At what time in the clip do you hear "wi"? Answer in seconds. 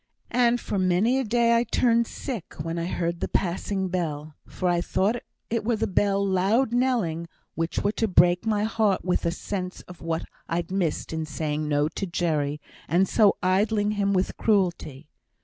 9.05-9.17